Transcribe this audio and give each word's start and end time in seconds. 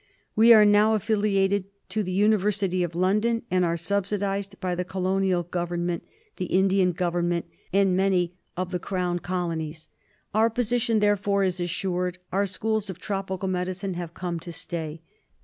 We 0.35 0.51
are 0.51 0.65
now 0.65 0.95
affiliated 0.95 1.65
to 1.89 2.01
the 2.01 2.11
University 2.11 2.81
of 2.81 2.95
London, 2.95 3.43
and 3.51 3.63
are 3.63 3.77
subsidised 3.77 4.59
by 4.59 4.73
the 4.73 4.83
Colonial 4.83 5.43
Government, 5.43 6.01
the 6.37 6.47
Indian 6.47 6.91
Government, 6.91 7.45
and 7.71 7.95
many 7.95 8.33
of 8.57 8.71
the 8.71 8.79
CONSTITUTION 8.79 9.07
AND 9.11 9.27
MANAGEMENT. 9.27 9.27
227 9.27 9.27
Crown 9.29 9.37
Colonies. 9.45 9.87
Our 10.33 10.49
position, 10.49 10.99
therefore, 11.01 11.43
is 11.43 11.59
assured; 11.59 12.17
our 12.31 12.47
schools 12.47 12.89
of 12.89 12.97
tropical 12.97 13.47
medicine 13.47 13.93
have 13.93 14.15
come 14.15 14.39
to 14.39 14.51
stay. 14.51 15.03